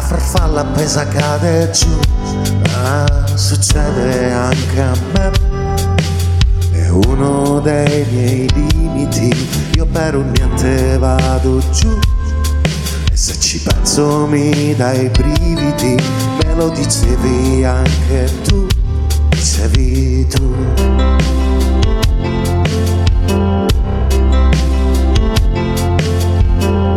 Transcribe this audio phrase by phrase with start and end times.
[0.00, 1.98] farfalla appesa cade giù,
[2.84, 5.30] ah, succede anche a me.
[6.72, 9.34] È uno dei miei limiti,
[9.74, 11.98] io per un niente vado giù.
[13.10, 15.96] E se ci penso mi dai brividi,
[16.44, 18.66] me lo dicevi anche tu,
[19.28, 20.54] dicevi tu.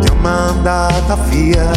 [0.00, 1.70] Ti ho mandata via,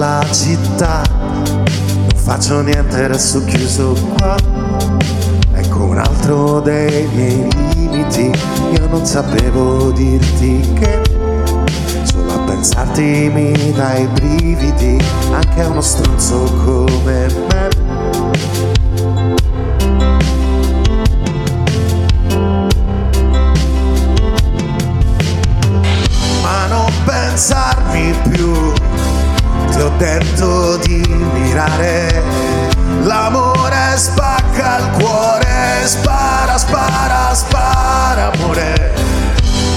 [0.00, 4.34] della città, non faccio niente, resto chiuso qua.
[5.52, 8.32] Ecco un altro dei miei limiti,
[8.72, 11.02] io non sapevo dirti che.
[12.04, 14.98] Solo a pensarti mi dai brividi,
[15.32, 17.68] anche a uno stronzo come me.
[27.04, 28.72] Pensarmi più,
[29.80, 32.22] ti ho detto di mirare,
[33.00, 38.92] l'amore spacca il cuore, spara, spara, spara, amore,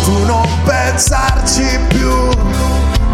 [0.04, 2.30] tu non pensarci più,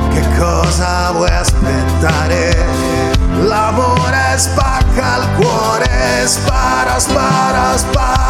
[0.10, 2.58] che cosa vuoi aspettare?
[3.44, 8.28] L'amore spacca il cuore, spara, spara, spara,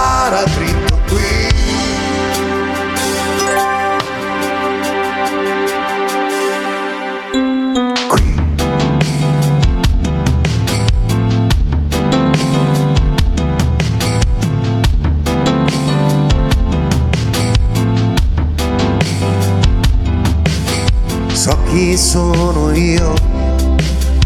[21.69, 23.13] chi sono io,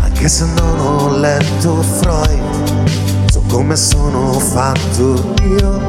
[0.01, 5.79] anche se non ho letto Freud, so come sono fatto io,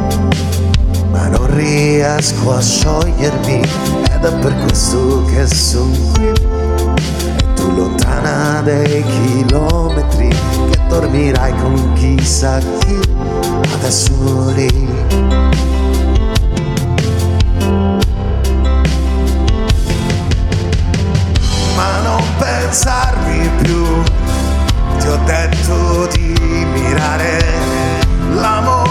[1.10, 6.26] ma non riesco a sciogliermi ed è per questo che sono qui.
[6.26, 12.98] E tu lontana dei chilometri, che dormirai con chissà chi,
[13.74, 15.33] adesso lì.
[22.74, 24.02] Pensarmi più.
[24.98, 26.34] Ti ho detto di
[26.72, 27.38] mirare,
[28.32, 28.83] l'amore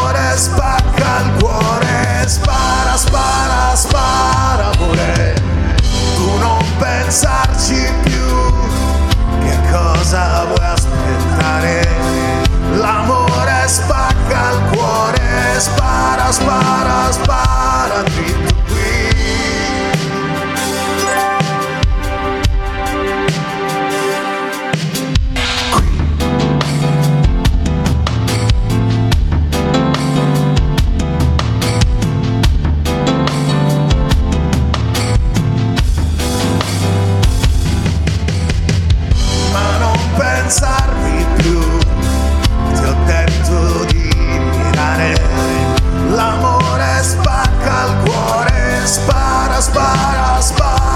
[50.43, 50.92] Spot.